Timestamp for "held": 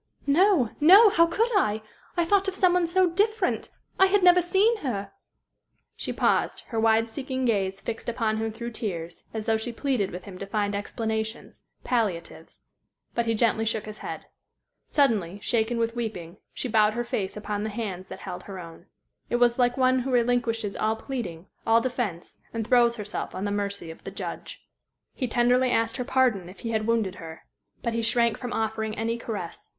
18.21-18.41